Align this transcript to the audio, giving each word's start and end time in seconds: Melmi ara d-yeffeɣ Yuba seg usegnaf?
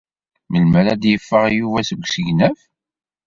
Melmi 0.49 0.75
ara 0.79 0.93
d-yeffeɣ 1.01 1.43
Yuba 1.59 1.81
seg 1.89 1.99
usegnaf? 2.05 2.59